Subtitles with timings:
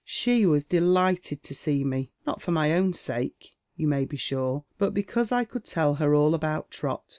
[0.03, 4.63] She was delighted to see me— not for ray own sake, you may be sure,
[4.79, 7.03] but because I could tell her all about Trot.